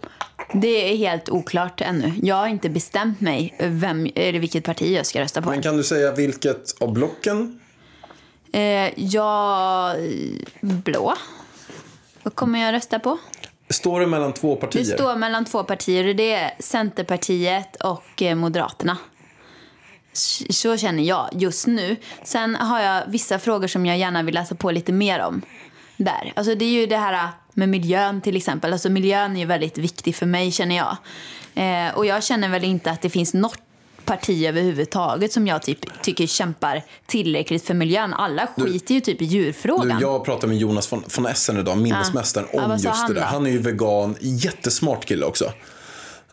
Det 0.53 0.91
är 0.91 0.97
helt 0.97 1.29
oklart 1.29 1.81
ännu. 1.81 2.13
Jag 2.23 2.35
har 2.35 2.47
inte 2.47 2.69
bestämt 2.69 3.21
mig 3.21 3.55
vem, 3.59 4.07
eller 4.15 4.39
vilket 4.39 4.63
parti 4.63 4.95
jag 4.97 5.05
ska 5.05 5.21
rösta 5.21 5.41
på. 5.41 5.49
Men 5.49 5.61
kan 5.61 5.77
du 5.77 5.83
säga 5.83 6.11
vilket 6.11 6.81
av 6.81 6.93
blocken? 6.93 7.59
Eh, 8.51 8.99
jag... 8.99 9.95
Blå. 10.61 11.13
Vad 12.23 12.35
kommer 12.35 12.59
jag 12.65 12.73
rösta 12.73 12.99
på? 12.99 13.17
Står 13.69 13.99
det 13.99 14.07
mellan 14.07 14.33
två 14.33 14.55
partier? 14.55 14.83
Det 14.83 14.89
står 14.89 15.15
mellan 15.15 15.45
två 15.45 15.63
partier 15.63 16.07
och 16.07 16.15
det 16.15 16.33
är 16.33 16.51
Centerpartiet 16.59 17.75
och 17.75 18.21
eh, 18.21 18.35
Moderaterna. 18.35 18.97
Så 20.49 20.77
känner 20.77 21.03
jag 21.03 21.29
just 21.33 21.67
nu. 21.67 21.95
Sen 22.23 22.55
har 22.55 22.81
jag 22.81 23.03
vissa 23.07 23.39
frågor 23.39 23.67
som 23.67 23.85
jag 23.85 23.97
gärna 23.97 24.23
vill 24.23 24.35
läsa 24.35 24.55
på 24.55 24.71
lite 24.71 24.91
mer 24.91 25.19
om. 25.19 25.41
Där. 25.97 26.33
Alltså 26.35 26.55
det 26.55 26.65
är 26.65 26.69
ju 26.69 26.85
det 26.85 26.97
här 26.97 27.29
med 27.53 27.69
miljön 27.69 28.21
till 28.21 28.35
exempel. 28.35 28.73
Alltså 28.73 28.89
miljön 28.89 29.35
är 29.35 29.39
ju 29.39 29.45
väldigt 29.45 29.77
viktig 29.77 30.15
för 30.15 30.25
mig 30.25 30.51
känner 30.51 30.75
jag. 30.75 30.97
Eh, 31.55 31.97
och 31.97 32.05
jag 32.05 32.23
känner 32.23 32.49
väl 32.49 32.63
inte 32.63 32.91
att 32.91 33.01
det 33.01 33.09
finns 33.09 33.33
något 33.33 33.68
parti 34.09 34.45
överhuvudtaget 34.45 35.33
som 35.33 35.47
jag 35.47 35.61
typ 35.61 36.01
tycker 36.01 36.27
kämpar 36.27 36.83
tillräckligt 37.07 37.65
för 37.65 37.73
miljön. 37.73 38.13
Alla 38.13 38.47
skiter 38.57 38.93
ju 38.93 39.01
typ 39.01 39.21
i 39.21 39.25
Du, 39.25 39.31
djurfrågan. 39.35 39.97
jag 40.01 40.25
pratade 40.25 40.47
med 40.47 40.57
Jonas 40.57 40.91
von, 40.91 41.03
von 41.15 41.25
Essen 41.25 41.57
idag, 41.57 41.77
minnesmästaren, 41.77 42.47
Ja, 42.53 42.65
om 42.73 42.79
sa 42.79 42.89
just 42.89 43.07
det 43.07 43.13
där. 43.13 43.21
Han 43.21 43.45
är 43.45 43.49
ju 43.51 43.57
vegan, 43.57 44.15
jättesmart 44.19 45.05
kille 45.05 45.25
också. 45.25 45.51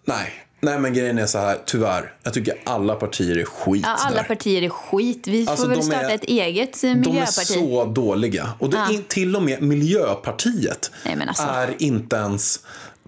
Nej, 0.04 0.32
nej 0.60 0.78
men 0.78 0.94
grejen 0.94 1.18
är 1.18 1.26
så 1.26 1.38
här, 1.38 1.58
tyvärr. 1.66 2.12
Jag 2.22 2.34
tycker 2.34 2.54
alla 2.64 2.94
partier 2.94 3.38
är 3.38 3.44
skit 3.44 3.82
Ja, 3.86 3.94
alla 3.98 4.16
där. 4.16 4.22
partier 4.24 4.62
är 4.62 4.68
skit. 4.68 5.26
Vi 5.26 5.46
Alltså, 5.48 5.62
får 5.64 5.68
väl 5.70 5.78
de 5.78 5.86
är- 5.86 5.90
starta 5.98 6.14
ett 6.14 6.24
eget 6.24 6.84
eh, 6.84 6.90
De 6.90 6.90
är 6.90 6.94
miljöparti. 6.96 7.44
så 7.46 7.84
dåliga. 7.84 8.52
Och 8.58 8.70
det 8.70 8.76
Ja. 8.76 8.92
är 8.98 9.02
till 9.08 9.36
och 9.36 9.42
med 9.42 9.62
Miljöpartiet 9.62 10.90
Nej, 11.04 11.16
alltså. 11.28 11.42
är 11.42 11.74
inte 11.78 12.16
ens 12.16 12.60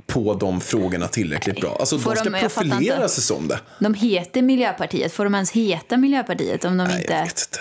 på 0.06 0.34
de 0.34 0.60
frågorna 0.60 1.08
tillräckligt 1.08 1.60
bra. 1.60 1.76
Alltså 1.80 1.98
Får 1.98 2.10
de 2.10 2.16
ska 2.16 2.30
de- 2.30 2.40
profilera 2.40 3.08
sig 3.08 3.22
som 3.22 3.48
det. 3.48 3.60
De 3.80 3.94
heter 3.94 4.42
Miljöpartiet. 4.42 5.12
Får 5.12 5.24
de 5.24 5.34
ens 5.34 5.50
heta 5.50 5.96
Miljöpartiet 5.96 6.64
om 6.64 6.76
de 6.76 6.84
Nej, 6.84 7.00
inte... 7.00 7.12
jag 7.12 7.22
vet 7.22 7.48
inte. 7.48 7.60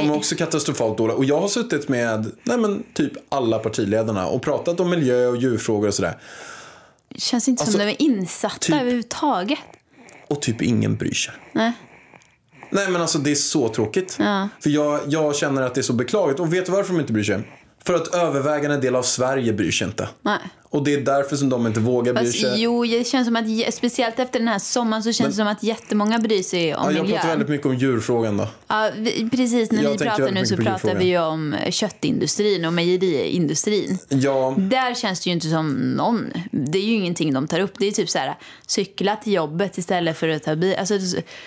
De 0.00 0.10
är 0.10 0.16
också 0.16 0.34
katastrofalt 0.36 0.98
dåliga. 0.98 1.16
Och 1.16 1.24
jag 1.24 1.40
har 1.40 1.48
suttit 1.48 1.88
med 1.88 2.30
nej 2.42 2.58
men, 2.58 2.82
typ 2.94 3.12
alla 3.28 3.58
partiledarna 3.58 4.26
och 4.26 4.42
pratat 4.42 4.80
om 4.80 4.90
miljö 4.90 5.26
och 5.26 5.36
djurfrågor 5.36 5.88
och 5.88 5.94
sådär. 5.94 6.18
känns 7.16 7.48
inte 7.48 7.62
Alltså, 7.62 7.78
som 7.78 7.86
de 7.86 7.92
är 7.92 8.02
insatta 8.02 8.58
typ- 8.58 8.74
överhuvudtaget. 8.74 9.58
Och 10.28 10.42
typ 10.42 10.62
ingen 10.62 10.96
bryr 10.96 11.14
sig. 11.14 11.34
Nej. 11.52 11.72
Nej 12.70 12.90
men 12.90 13.02
alltså 13.02 13.18
det 13.18 13.30
är 13.30 13.34
så 13.34 13.68
tråkigt. 13.68 14.16
Ja. 14.18 14.48
För 14.62 14.70
jag, 14.70 15.00
jag 15.06 15.36
känner 15.36 15.62
att 15.62 15.74
det 15.74 15.80
är 15.80 15.82
så 15.82 15.92
beklagligt. 15.92 16.40
Och 16.40 16.54
vet 16.54 16.66
du 16.66 16.72
varför 16.72 16.92
de 16.92 17.00
inte 17.00 17.12
bryr 17.12 17.24
sig? 17.24 17.48
För 17.84 17.94
att 17.94 18.14
övervägande 18.14 18.76
del 18.76 18.96
av 18.96 19.02
Sverige 19.02 19.52
bryr 19.52 19.70
sig 19.70 19.86
inte. 19.86 20.08
Nej. 20.22 20.38
Och 20.72 20.84
det 20.84 20.94
är 20.94 21.00
därför 21.00 21.36
som 21.36 21.48
de 21.48 21.66
inte 21.66 21.80
vågar 21.80 22.12
bry 22.12 22.24
Fast, 22.24 22.40
sig. 22.40 22.62
jo, 22.62 22.84
det 22.84 23.06
känns 23.06 23.26
som 23.26 23.36
att, 23.36 23.74
speciellt 23.74 24.18
efter 24.18 24.38
den 24.38 24.48
här 24.48 24.58
sommaren 24.58 25.02
så 25.02 25.12
känns 25.12 25.28
det 25.28 25.36
som 25.36 25.46
att 25.46 25.62
jättemånga 25.62 26.18
bryr 26.18 26.42
sig 26.42 26.74
om 26.74 26.82
Ja, 26.84 26.90
jag 26.90 26.94
pratar 26.96 27.02
miljön. 27.06 27.26
väldigt 27.26 27.48
mycket 27.48 27.66
om 27.66 27.74
djurfrågan 27.76 28.36
då. 28.36 28.48
Ja, 28.68 28.90
vi, 28.96 29.28
precis, 29.30 29.72
när 29.72 29.82
Jag 29.82 29.90
vi 29.90 29.98
pratar 29.98 30.30
nu 30.30 30.46
så 30.46 30.56
pratar 30.56 30.94
vi 30.94 31.04
ju 31.04 31.18
om 31.18 31.54
köttindustrin 31.70 32.64
och 32.64 32.72
mejeriindustrin. 32.72 33.98
Ja, 34.08 34.54
Där 34.58 34.94
känns 34.94 35.20
det 35.20 35.30
ju 35.30 35.34
inte 35.34 35.48
som 35.48 35.72
någon. 35.72 36.32
Det 36.50 36.78
är 36.78 36.82
ju 36.82 36.92
ingenting 36.94 37.32
de 37.34 37.48
tar 37.48 37.60
upp. 37.60 37.72
Det 37.78 37.86
är 37.86 37.92
typ 37.92 38.10
så 38.10 38.18
här, 38.18 38.34
cykla 38.66 39.16
till 39.16 39.32
jobbet 39.32 39.78
istället 39.78 40.18
för 40.18 40.28
att 40.28 40.42
ta 40.42 40.56
bil. 40.56 40.76
Alltså 40.78 40.94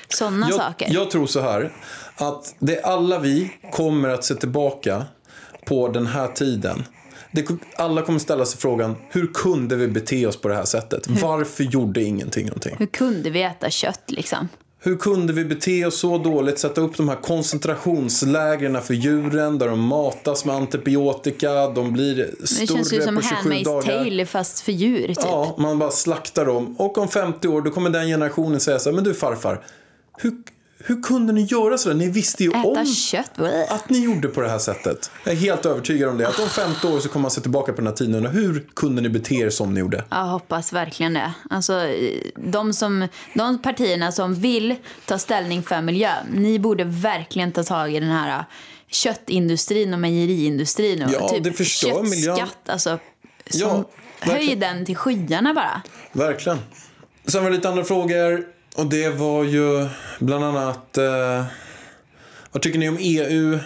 sådana 0.09 0.47
jag, 0.49 0.59
saker. 0.59 0.87
jag 0.93 1.11
tror 1.11 1.27
så 1.27 1.41
här. 1.41 1.73
Att 2.15 2.55
det 2.59 2.81
alla 2.83 3.19
vi 3.19 3.51
kommer 3.71 4.09
att 4.09 4.23
se 4.23 4.35
tillbaka 4.35 5.03
på 5.65 5.87
den 5.87 6.07
här 6.07 6.27
tiden. 6.27 6.83
Det, 7.35 7.47
alla 7.75 8.01
kommer 8.01 8.19
ställa 8.19 8.45
sig 8.45 8.59
frågan, 8.59 8.95
hur 9.09 9.27
kunde 9.33 9.75
vi 9.75 9.87
bete 9.87 10.27
oss 10.27 10.41
på 10.41 10.47
det 10.47 10.55
här 10.55 10.65
sättet? 10.65 11.07
Varför 11.07 11.63
gjorde 11.63 12.03
ingenting 12.03 12.45
någonting? 12.45 12.75
Hur 12.79 12.85
kunde 12.85 13.29
vi 13.29 13.41
äta 13.43 13.69
kött 13.69 14.03
liksom? 14.07 14.47
Hur 14.79 14.97
kunde 14.97 15.33
vi 15.33 15.45
bete 15.45 15.85
oss 15.85 15.99
så 15.99 16.17
dåligt, 16.17 16.59
sätta 16.59 16.81
upp 16.81 16.97
de 16.97 17.09
här 17.09 17.15
koncentrationslägren 17.15 18.81
för 18.81 18.93
djuren 18.93 19.57
där 19.57 19.67
de 19.67 19.79
matas 19.79 20.45
med 20.45 20.55
antibiotika, 20.55 21.67
de 21.67 21.93
blir 21.93 22.15
Det 22.15 22.47
känns 22.47 22.71
ju 22.71 22.83
större 22.83 23.01
som 23.01 23.15
på 23.15 23.21
27 23.21 23.35
Handmaid's 23.35 23.63
dagar. 23.63 23.81
tale 23.81 24.25
fast 24.25 24.59
för 24.59 24.71
djur 24.71 25.07
typ. 25.07 25.17
Ja, 25.21 25.55
man 25.57 25.79
bara 25.79 25.91
slaktar 25.91 26.45
dem. 26.45 26.75
Och 26.79 26.97
om 26.97 27.07
50 27.07 27.47
år 27.47 27.61
då 27.61 27.71
kommer 27.71 27.89
den 27.89 28.07
generationen 28.07 28.59
säga 28.59 28.79
så 28.79 28.89
här, 28.89 28.95
men 28.95 29.03
du 29.03 29.13
farfar, 29.13 29.63
hur, 30.17 30.33
hur 30.87 31.01
kunde 31.01 31.33
ni 31.33 31.41
göra 31.41 31.77
så 31.77 31.89
där? 31.89 31.95
Ni 31.95 32.09
visste 32.09 32.43
ju 32.43 32.49
Äta 32.49 32.59
om 32.67 32.85
kött? 32.85 33.31
Att 33.69 33.89
ni 33.89 33.99
gjorde 33.99 34.27
på 34.27 34.41
det 34.41 34.49
här 34.49 34.59
sättet. 34.59 35.11
Jag 35.23 35.33
är 35.33 35.37
helt 35.37 35.65
övertygad 35.65 36.09
om 36.09 36.17
det. 36.17 36.27
Att 36.27 36.39
om 36.39 36.49
50 36.49 36.87
år 36.87 36.99
så 36.99 37.09
kommer 37.09 37.21
man 37.21 37.31
se 37.31 37.41
tillbaka 37.41 37.71
på 37.73 37.75
den 37.77 37.87
här 37.87 37.93
tiden 37.93 38.25
hur 38.25 38.67
kunde 38.73 39.01
ni 39.01 39.09
bete 39.09 39.35
er 39.35 39.49
som 39.49 39.73
ni 39.73 39.79
gjorde? 39.79 40.03
Jag 40.09 40.23
hoppas 40.25 40.73
verkligen 40.73 41.13
det. 41.13 41.33
Alltså, 41.49 41.81
de, 42.35 42.73
som, 42.73 43.07
de 43.33 43.61
partierna 43.61 44.11
som 44.11 44.33
vill 44.35 44.75
ta 45.05 45.17
ställning 45.17 45.63
för 45.63 45.81
miljön, 45.81 46.25
ni 46.33 46.59
borde 46.59 46.83
verkligen 46.83 47.51
ta 47.51 47.63
tag 47.63 47.95
i 47.95 47.99
den 47.99 48.09
här 48.09 48.45
köttindustrin 48.91 49.93
och 49.93 49.99
mejeriindustrin. 49.99 51.03
Och 51.03 51.11
Ja, 51.11 51.29
typ 51.29 51.43
det 51.43 51.51
förstör 51.51 52.03
miljön. 52.03 52.37
köttskatt, 52.37 52.69
Alltså, 52.69 52.99
som, 53.49 53.59
Ja, 53.59 53.83
höj 54.19 54.55
den 54.55 54.85
till 54.85 54.95
skyarna 54.95 55.53
bara. 55.53 55.81
Verkligen. 56.11 56.57
Sen 57.27 57.43
var 57.43 57.49
det 57.49 57.55
lite 57.55 57.69
andra 57.69 57.83
frågor. 57.83 58.54
Och 58.75 58.85
det 58.85 59.09
var 59.09 59.43
ju 59.43 59.87
bland 60.19 60.43
annat... 60.43 60.97
Eh, 60.97 61.43
vad 62.51 62.61
tycker 62.61 62.79
ni 62.79 62.89
om 62.89 62.97
EU? 62.99 63.59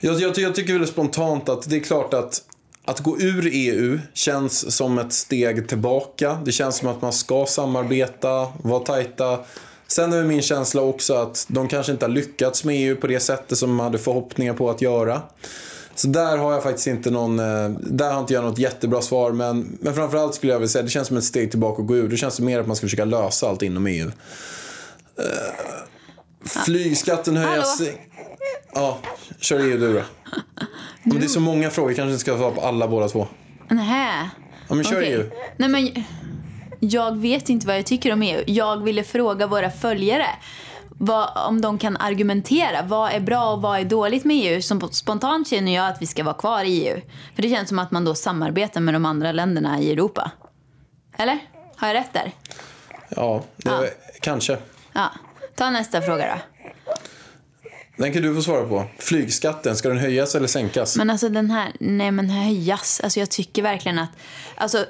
Jag, 0.00 0.20
jag, 0.20 0.38
jag 0.38 0.54
tycker 0.54 0.78
väl 0.78 0.88
spontant 0.88 1.48
att 1.48 1.70
det 1.70 1.76
är 1.76 1.80
klart 1.80 2.14
att 2.14 2.42
att 2.88 3.00
gå 3.00 3.20
ur 3.20 3.50
EU 3.52 3.98
känns 4.14 4.76
som 4.76 4.98
ett 4.98 5.12
steg 5.12 5.68
tillbaka. 5.68 6.38
Det 6.44 6.52
känns 6.52 6.76
som 6.76 6.88
att 6.88 7.02
man 7.02 7.12
ska 7.12 7.46
samarbeta, 7.46 8.52
vara 8.62 8.84
tajta. 8.84 9.38
Sen 9.86 10.12
är 10.12 10.24
min 10.24 10.42
känsla 10.42 10.82
också 10.82 11.14
att 11.14 11.46
de 11.48 11.68
kanske 11.68 11.92
inte 11.92 12.04
har 12.04 12.10
lyckats 12.10 12.64
med 12.64 12.76
EU 12.76 12.96
på 12.96 13.06
det 13.06 13.20
sättet 13.20 13.58
som 13.58 13.74
man 13.74 13.84
hade 13.84 13.98
förhoppningar 13.98 14.54
på 14.54 14.70
att 14.70 14.82
göra. 14.82 15.22
Så 15.98 16.08
där 16.08 16.38
har 16.38 16.52
jag 16.52 16.62
faktiskt 16.62 16.86
inte 16.86 17.10
någon, 17.10 17.38
eh, 17.38 17.70
där 17.80 18.12
har 18.12 18.20
inte 18.20 18.34
jag 18.34 18.44
något 18.44 18.58
jättebra 18.58 19.02
svar. 19.02 19.32
Men, 19.32 19.78
men 19.80 19.94
framförallt 19.94 20.34
skulle 20.34 20.52
jag 20.52 20.58
vilja 20.58 20.68
säga, 20.68 20.82
det 20.82 20.90
känns 20.90 21.08
som 21.08 21.16
ett 21.16 21.24
steg 21.24 21.50
tillbaka 21.50 21.82
att 21.82 21.88
gå 21.88 21.96
ur. 21.96 22.08
Det 22.08 22.16
känns 22.16 22.40
mer 22.40 22.60
att 22.60 22.66
man 22.66 22.76
ska 22.76 22.86
försöka 22.86 23.04
lösa 23.04 23.48
allt 23.48 23.62
inom 23.62 23.86
EU. 23.86 24.10
Eh, 25.18 25.24
flygskatten 26.44 27.36
höjas. 27.36 27.80
Hallå? 27.80 27.92
Ja, 28.74 28.98
kör 29.40 29.58
EU 29.58 29.78
du 29.78 29.92
då. 29.92 30.02
Om 31.04 31.20
det 31.20 31.24
är 31.26 31.28
så 31.28 31.40
många 31.40 31.70
frågor 31.70 31.94
kanske 31.94 32.10
inte 32.12 32.20
ska 32.20 32.36
svara 32.36 32.50
på 32.50 32.60
alla 32.60 32.88
båda 32.88 33.08
två. 33.08 33.26
Nähä. 33.68 34.30
Ja, 34.68 34.74
men 34.74 34.84
kör 34.84 34.98
Okej. 34.98 35.12
EU. 35.12 35.30
Nej, 35.56 35.68
men 35.68 36.04
jag 36.80 37.18
vet 37.18 37.48
inte 37.48 37.66
vad 37.66 37.78
jag 37.78 37.86
tycker 37.86 38.12
om 38.12 38.22
EU. 38.22 38.42
Jag 38.46 38.82
ville 38.82 39.04
fråga 39.04 39.46
våra 39.46 39.70
följare 39.70 40.26
vad, 40.98 41.46
om 41.48 41.60
de 41.60 41.78
kan 41.78 41.96
argumentera. 41.96 42.82
Vad 42.82 43.12
är 43.12 43.20
bra 43.20 43.52
och 43.52 43.62
vad 43.62 43.80
är 43.80 43.84
dåligt 43.84 44.24
med 44.24 44.36
EU? 44.36 44.62
Som 44.62 44.92
spontant 44.92 45.48
känner 45.48 45.74
jag 45.74 45.88
att 45.88 46.02
vi 46.02 46.06
ska 46.06 46.24
vara 46.24 46.34
kvar 46.34 46.64
i 46.64 46.86
EU. 46.86 47.00
För 47.34 47.42
det 47.42 47.48
känns 47.48 47.68
som 47.68 47.78
att 47.78 47.90
man 47.90 48.04
då 48.04 48.14
samarbetar 48.14 48.80
med 48.80 48.94
de 48.94 49.04
andra 49.04 49.32
länderna 49.32 49.80
i 49.80 49.92
Europa. 49.92 50.30
Eller? 51.16 51.38
Har 51.76 51.88
jag 51.88 51.94
rätt 51.94 52.12
där? 52.12 52.32
Ja, 53.08 53.42
det, 53.56 53.70
Ja. 53.70 53.84
kanske. 54.20 54.58
Ja. 54.92 55.10
Ta 55.54 55.70
nästa 55.70 56.02
fråga 56.02 56.26
då. 56.26 56.64
Den 57.96 58.12
kan 58.12 58.22
du 58.22 58.34
få 58.34 58.42
svara 58.42 58.64
på. 58.68 58.84
Flygskatten, 58.98 59.76
ska 59.76 59.88
den 59.88 59.98
höjas 59.98 60.34
eller 60.34 60.46
sänkas? 60.46 60.96
Men 60.96 61.10
alltså 61.10 61.28
den 61.28 61.50
här, 61.50 61.72
nej 61.80 62.10
men 62.10 62.30
höjas. 62.30 63.00
Alltså 63.04 63.20
jag 63.20 63.30
tycker 63.30 63.62
verkligen 63.62 63.98
att, 63.98 64.10
alltså 64.56 64.84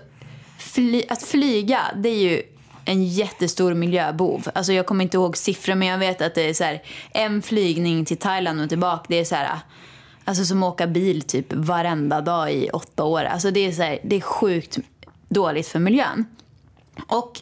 fly, 0.59 1.03
att 1.09 1.23
flyga 1.23 1.81
det 1.97 2.09
är 2.09 2.19
ju 2.31 2.43
en 2.89 3.05
jättestor 3.05 3.75
miljöbov. 3.75 4.49
Alltså 4.55 4.73
jag 4.73 4.87
kommer 4.87 5.05
inte 5.05 5.17
ihåg 5.17 5.37
siffror 5.37 5.75
men 5.75 5.89
jag 5.89 5.99
vet 5.99 6.23
att 6.23 6.35
det 6.35 6.43
är 6.43 6.55
så 6.55 6.65
här 6.65 6.83
en 7.13 7.43
flygning 7.43 8.05
till 8.05 8.17
Thailand 8.17 8.61
och 8.61 8.69
tillbaka. 8.69 9.05
Det 9.09 9.21
är 9.21 9.25
så 9.25 9.35
här, 9.35 9.59
alltså 10.25 10.45
som 10.45 10.63
att 10.63 10.73
åka 10.73 10.87
bil 10.87 11.23
typ 11.23 11.53
varenda 11.53 12.21
dag 12.21 12.53
i 12.53 12.71
åtta 12.71 13.05
år. 13.05 13.25
Alltså 13.25 13.51
det 13.51 13.61
är 13.61 13.73
så 13.73 13.83
här, 13.83 13.99
det 14.05 14.17
är 14.17 14.21
sjukt 14.21 14.79
dåligt 15.29 15.67
för 15.67 15.79
miljön. 15.79 16.25
Och 17.07 17.41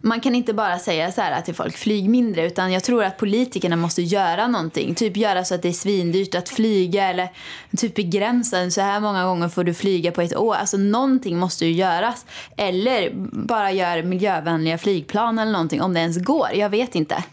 man 0.00 0.20
kan 0.20 0.34
inte 0.34 0.54
bara 0.54 0.78
säga 0.78 1.12
så 1.12 1.20
här 1.20 1.40
till 1.40 1.54
folk, 1.54 1.76
flyg 1.76 2.08
mindre, 2.08 2.46
utan 2.46 2.72
jag 2.72 2.84
tror 2.84 3.04
att 3.04 3.16
politikerna 3.16 3.76
måste 3.76 4.02
göra 4.02 4.46
någonting. 4.46 4.94
Typ 4.94 5.16
göra 5.16 5.44
så 5.44 5.54
att 5.54 5.62
det 5.62 5.68
är 5.68 5.72
svindyrt 5.72 6.34
att 6.34 6.48
flyga 6.48 7.04
eller 7.04 7.28
typ 7.76 7.94
begränsa, 7.94 8.70
så 8.70 8.80
här 8.80 9.00
många 9.00 9.24
gånger 9.24 9.48
får 9.48 9.64
du 9.64 9.74
flyga 9.74 10.12
på 10.12 10.22
ett 10.22 10.36
år. 10.36 10.54
Alltså 10.54 10.76
någonting 10.76 11.38
måste 11.38 11.66
ju 11.66 11.72
göras. 11.72 12.26
Eller 12.56 13.10
bara 13.46 13.72
gör 13.72 14.02
miljövänliga 14.02 14.78
flygplan 14.78 15.38
eller 15.38 15.52
någonting, 15.52 15.82
om 15.82 15.94
det 15.94 16.00
ens 16.00 16.24
går. 16.24 16.48
Jag 16.54 16.70
vet 16.70 16.94
inte. 16.94 17.24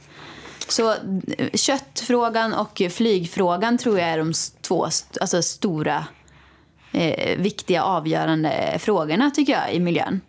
Så 0.67 0.95
köttfrågan 1.53 2.53
och 2.53 2.81
flygfrågan 2.91 3.77
tror 3.77 3.99
jag 3.99 4.09
är 4.09 4.17
de 4.17 4.33
två 4.61 4.83
alltså, 5.21 5.41
stora 5.41 6.05
eh, 6.91 7.37
viktiga 7.37 7.83
avgörande 7.83 8.77
frågorna 8.79 9.31
tycker 9.31 9.53
jag 9.53 9.73
i 9.73 9.79
miljön. 9.79 10.21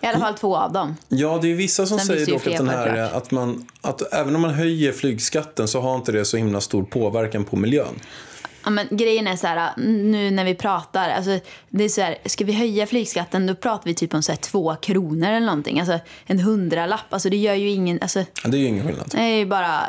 I 0.00 0.06
alla 0.06 0.18
fall 0.18 0.34
två 0.34 0.56
av 0.56 0.72
dem. 0.72 0.96
Ja, 1.08 1.38
det 1.42 1.50
är 1.50 1.54
vissa 1.54 1.86
som 1.86 1.98
Sen 1.98 2.06
säger 2.06 2.26
dock 2.26 2.46
att, 2.46 2.56
den 2.56 2.68
här, 2.68 3.16
att, 3.16 3.30
man, 3.30 3.66
att 3.80 4.12
även 4.14 4.34
om 4.34 4.40
man 4.40 4.54
höjer 4.54 4.92
flygskatten 4.92 5.68
så 5.68 5.80
har 5.80 5.96
inte 5.96 6.12
det 6.12 6.24
så 6.24 6.36
himla 6.36 6.60
stor 6.60 6.82
påverkan 6.82 7.44
på 7.44 7.56
miljön. 7.56 7.94
Ja, 8.64 8.70
men 8.70 8.86
grejen 8.90 9.26
är 9.26 9.36
så 9.36 9.46
här, 9.46 9.70
nu 9.76 10.30
när 10.30 10.44
vi 10.44 10.54
pratar, 10.54 11.08
alltså, 11.10 11.38
det 11.68 11.84
är 11.84 11.88
så 11.88 12.00
här, 12.00 12.18
ska 12.24 12.44
vi 12.44 12.52
höja 12.52 12.86
flygskatten 12.86 13.46
då 13.46 13.54
pratar 13.54 13.84
vi 13.84 13.94
typ 13.94 14.14
om 14.14 14.22
så 14.22 14.32
här, 14.32 14.36
två 14.36 14.76
kronor 14.82 15.28
eller 15.28 15.46
någonting. 15.46 15.80
Alltså 15.80 15.98
en 16.26 16.40
hundralapp, 16.40 17.00
alltså 17.10 17.30
det 17.30 17.36
gör 17.36 17.54
ju 17.54 17.68
ingen, 17.68 17.98
alltså, 18.02 18.18
Ja, 18.18 18.48
Det 18.48 18.56
är 18.56 18.58
ju 18.58 18.66
ingen 18.66 18.86
skillnad. 18.86 19.08
det 19.10 19.18
är 19.20 19.36
ju 19.36 19.46
bara, 19.46 19.80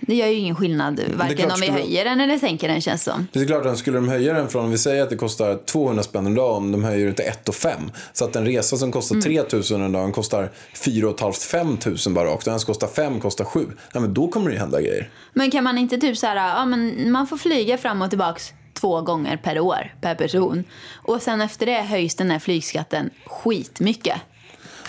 det 0.00 0.14
gör 0.14 0.26
ju 0.26 0.34
ingen 0.34 0.56
skillnad 0.56 1.00
varken 1.14 1.50
om 1.50 1.60
vi 1.60 1.70
höjer 1.70 2.04
den 2.04 2.20
eller 2.20 2.38
sänker 2.38 2.68
den 2.68 2.80
känns 2.80 3.02
som. 3.02 3.26
Det 3.32 3.40
är 3.40 3.46
klart 3.46 3.66
att 3.66 3.78
skulle 3.78 3.98
de 3.98 4.08
höja 4.08 4.32
den 4.32 4.48
från, 4.48 4.70
vi 4.70 4.78
säger 4.78 5.02
att 5.02 5.10
det 5.10 5.16
kostar 5.16 5.58
200 5.66 6.02
spänn 6.02 6.26
en 6.26 6.34
dag, 6.34 6.56
om 6.56 6.72
de 6.72 6.84
höjer 6.84 7.06
det 7.06 7.12
till 7.12 7.24
1 7.24 7.48
och 7.48 7.54
5. 7.54 7.90
Så 8.12 8.24
att 8.24 8.36
en 8.36 8.46
resa 8.46 8.76
som 8.76 8.92
kostar 8.92 9.20
3 9.20 9.42
000 9.76 9.82
en 9.86 9.92
dag 9.92 10.14
kostar 10.14 10.50
4 10.74 11.14
500 11.18 11.32
5 11.32 11.78
000 12.06 12.14
bara 12.14 12.24
rakt. 12.24 12.46
Och 12.46 12.50
den 12.50 12.60
som 12.60 12.66
kostar 12.66 12.86
5 12.88 13.20
kostar 13.20 13.44
7. 13.44 13.66
Ja, 13.92 14.00
men 14.00 14.14
då 14.14 14.28
kommer 14.28 14.48
det 14.48 14.54
ju 14.54 14.60
hända 14.60 14.80
grejer. 14.80 15.10
Men 15.32 15.50
kan 15.50 15.64
man 15.64 15.78
inte 15.78 15.98
typ 15.98 16.18
så 16.18 16.26
här, 16.26 16.36
ja 16.36 16.64
men 16.64 17.12
man 17.12 17.26
får 17.26 17.36
flyga 17.36 17.78
fram 17.78 18.02
och 18.02 18.10
tillbaks 18.10 18.52
två 18.72 19.00
gånger 19.00 19.36
per 19.36 19.60
år 19.60 19.94
per 20.00 20.14
person. 20.14 20.64
Och 20.94 21.22
sen 21.22 21.40
efter 21.40 21.66
det 21.66 21.82
höjs 21.82 22.14
den 22.14 22.30
här 22.30 22.38
flygskatten 22.38 23.10
skitmycket. 23.26 24.16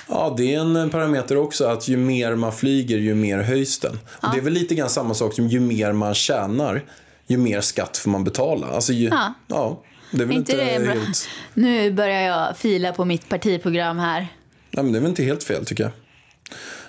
Ja, 0.10 0.34
det 0.38 0.54
är 0.56 0.60
en 0.60 0.90
parameter 0.90 1.38
också 1.38 1.66
att 1.66 1.88
ju 1.88 1.98
mer 1.98 2.36
man 2.36 2.54
flyger, 2.54 2.98
ju 2.98 3.16
mer 3.16 3.38
höjs 3.42 3.80
den. 3.80 4.00
Och 4.08 4.30
det 4.34 4.38
är 4.38 4.42
väl 4.42 4.54
lite 4.54 4.76
grann 4.76 4.90
samma 4.90 5.14
sak 5.14 5.34
som 5.34 5.48
ju 5.48 5.60
mer 5.60 5.92
man 5.94 6.14
tjänar, 6.14 6.84
ju 7.28 7.38
mer 7.38 7.62
skatt 7.62 7.98
får 7.98 8.10
man 8.10 8.24
betala. 8.24 8.68
Alltså, 8.68 8.94
ju, 8.94 9.08
Ja. 9.10 9.34
ja. 9.48 9.84
Det 10.12 10.22
är 10.22 10.26
väl 10.26 10.38
inte 10.38 10.52
inte, 10.52 10.64
det 10.66 10.90
helt... 10.94 11.28
Nu 11.54 11.92
börjar 11.92 12.22
jag 12.22 12.58
fila 12.58 12.92
på 12.94 13.06
mitt 13.06 13.30
partiprogram 13.30 14.00
här. 14.00 14.28
Nej, 14.72 14.84
men 14.84 14.92
det 14.94 14.98
är 15.00 15.02
väl 15.02 15.10
inte 15.10 15.24
helt 15.24 15.44
fel 15.44 15.66
tycker 15.66 15.84
jag. 15.84 15.92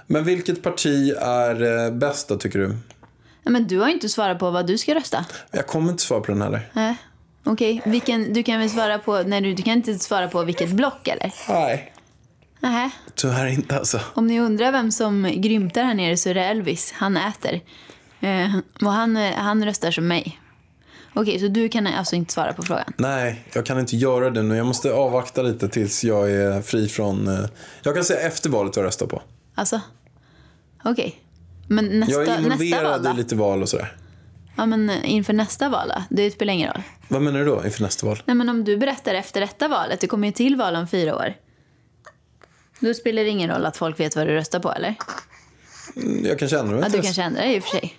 Men 0.07 0.25
vilket 0.25 0.63
parti 0.63 1.13
är 1.21 1.85
eh, 1.87 1.93
bäst 1.93 2.41
tycker 2.41 2.59
du? 2.59 2.77
Ja, 3.43 3.51
Men 3.51 3.67
du 3.69 3.79
har 3.79 3.89
inte 3.89 4.09
svarat 4.09 4.39
på 4.39 4.51
vad 4.51 4.67
du 4.67 4.79
ska 4.79 4.95
rösta. 4.95 5.25
Jag 5.51 5.67
kommer 5.67 5.91
inte 5.91 6.03
svara 6.03 6.21
på 6.21 6.33
den 6.33 6.43
heller. 6.43 6.69
Nej. 6.73 6.97
Okej, 7.45 7.83
Vilken- 7.85 8.33
du 8.33 8.43
kan 8.43 8.61
väl 8.61 8.71
svara 8.71 8.99
på, 8.99 9.23
nej 9.23 9.41
du, 9.41 9.55
du 9.55 9.63
kan 9.63 9.73
inte 9.73 9.99
svara 9.99 10.29
på 10.29 10.43
vilket 10.45 10.71
block 10.71 11.09
eller? 11.09 11.33
Nej. 11.49 11.93
Nähä. 12.61 12.91
Tyvärr 13.15 13.47
inte 13.47 13.79
alltså. 13.79 14.01
Om 14.15 14.27
ni 14.27 14.41
undrar 14.41 14.73
vem 14.73 14.91
som 14.93 15.31
grymtar 15.37 15.85
här 15.85 15.95
nere 15.95 16.17
så 16.17 16.29
är 16.29 16.35
det 16.35 16.45
Elvis. 16.45 16.93
Han 16.97 17.17
äter. 17.17 17.61
Eh, 18.21 18.57
och 18.83 18.93
han, 18.93 19.17
eh, 19.17 19.33
han 19.35 19.65
röstar 19.65 19.91
som 19.91 20.09
mig. 20.09 20.41
Okej, 21.15 21.41
så 21.41 21.49
du 21.49 21.69
kan 21.69 21.87
alltså 21.87 22.17
inte 22.17 22.33
svara 22.33 22.53
på 22.53 22.63
frågan? 22.63 22.93
Nej, 22.97 23.45
jag 23.53 23.67
kan 23.67 23.79
inte 23.79 23.97
göra 23.97 24.31
det 24.31 24.43
nu. 24.43 24.57
Jag 24.57 24.67
måste 24.67 24.93
avvakta 24.93 25.43
lite 25.43 25.69
tills 25.69 26.05
jag 26.05 26.31
är 26.31 26.63
fri 26.63 26.89
från... 26.89 27.29
eh, 27.29 27.45
Jag 27.83 27.95
kan 27.95 28.05
säga 28.05 28.21
efter 28.21 28.51
valet 28.51 28.77
vad 28.77 28.83
jag 28.85 28.89
röstar 28.89 29.07
på. 29.07 29.23
Alltså? 29.55 29.81
Okej. 30.85 31.15
Men 31.69 32.01
nästa, 32.01 32.13
Jag 32.13 32.23
är 32.23 32.27
nästa 32.27 32.49
val 32.49 32.63
involverad 32.63 33.07
i 33.15 33.17
lite 33.17 33.37
val 33.37 33.63
och 33.63 33.69
sådär. 33.69 33.97
Ja, 34.57 34.67
men 34.67 34.91
inför 35.05 35.33
nästa 35.33 35.69
val 35.69 35.89
då? 35.89 36.03
Det 36.11 36.31
spelar 36.31 36.53
ingen 36.53 36.73
roll. 36.73 36.83
Vad 37.09 37.23
menar 37.23 37.39
du 37.39 37.45
då 37.45 37.65
inför 37.65 37.83
nästa 37.83 38.07
val? 38.07 38.23
Nej, 38.25 38.37
men 38.37 38.49
om 38.49 38.65
du 38.65 38.77
berättar 38.77 39.15
efter 39.15 39.41
detta 39.41 39.69
valet, 39.69 40.01
det 40.01 40.07
kommer 40.07 40.27
ju 40.29 40.33
till 40.33 40.57
val 40.57 40.77
om 40.77 40.89
fyra 40.89 41.17
år. 41.17 41.35
Då 42.81 42.95
spelar 42.95 43.23
det 43.23 43.29
ingen 43.29 43.51
roll 43.51 43.67
att 43.67 43.77
folk 43.77 44.01
vet 44.01 44.17
vad 44.17 44.27
du 44.27 44.33
röstar 44.33 44.61
på, 44.61 44.73
eller? 44.73 44.95
Jag 46.25 46.39
kanske 46.39 46.59
ändrar 46.59 46.75
mig 46.75 46.85
Ja, 46.93 46.97
du 46.97 47.03
kanske 47.03 47.23
ändrar 47.23 47.43
dig 47.43 47.57
i 47.57 47.59
och 47.59 47.63
för 47.63 47.71
sig. 47.71 47.95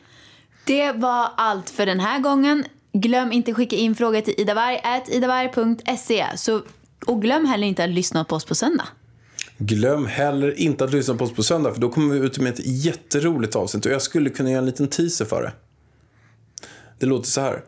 Det 0.65 0.91
var 0.91 1.31
allt 1.37 1.69
för 1.69 1.85
den 1.85 1.99
här 1.99 2.19
gången. 2.19 2.65
Glöm 2.93 3.31
inte 3.31 3.53
skicka 3.53 3.75
in 3.75 3.95
frågor 3.95 4.21
till 4.21 4.33
idavarg.idavarg.se. 4.37 6.25
Och 7.05 7.21
glöm 7.21 7.45
heller 7.45 7.67
inte 7.67 7.83
att 7.83 7.89
lyssna 7.89 8.23
på 8.23 8.35
oss 8.35 8.45
på 8.45 8.55
söndag. 8.55 8.87
Glöm 9.57 10.05
heller 10.05 10.59
inte 10.59 10.83
att 10.83 10.91
lyssna 10.93 11.15
på 11.15 11.23
oss 11.23 11.33
på 11.33 11.43
söndag 11.43 11.73
för 11.73 11.81
då 11.81 11.89
kommer 11.89 12.15
vi 12.15 12.25
ut 12.25 12.39
med 12.39 12.53
ett 12.53 12.65
jätteroligt 12.65 13.55
avsnitt 13.55 13.85
och 13.85 13.91
jag 13.91 14.01
skulle 14.01 14.29
kunna 14.29 14.49
göra 14.49 14.59
en 14.59 14.65
liten 14.65 14.87
teaser 14.87 15.25
för 15.25 15.43
det. 15.43 15.51
Det 16.99 17.05
låter 17.05 17.27
så 17.27 17.41
här. 17.41 17.63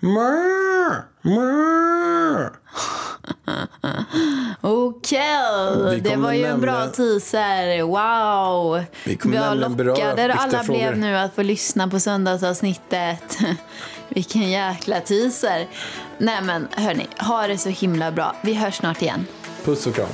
Mör, 0.00 1.04
mör. 1.22 2.52
Okej, 5.02 6.00
det 6.00 6.16
var 6.16 6.32
ju 6.32 6.44
en 6.44 6.60
bra 6.60 6.86
teaser. 6.86 7.82
Wow! 7.82 8.84
Vi 9.04 9.16
kommer 9.16 9.68
beröra 9.68 9.94
lockade 9.94 10.34
alla 10.34 10.62
frågor. 10.62 10.78
blev 10.78 10.98
nu 10.98 11.16
att 11.16 11.34
få 11.34 11.42
lyssna 11.42 11.88
på 11.88 12.00
söndagsavsnittet. 12.00 13.38
Vilken 14.08 14.50
jäkla 14.50 15.00
teaser. 15.00 15.66
Nej 16.18 16.42
men 16.42 16.68
hörni, 16.70 17.06
ha 17.18 17.46
det 17.46 17.58
så 17.58 17.68
himla 17.68 18.12
bra. 18.12 18.36
Vi 18.42 18.54
hörs 18.54 18.74
snart 18.74 19.02
igen. 19.02 19.26
Puss 19.64 19.86
och 19.86 19.94
kram. 19.94 20.08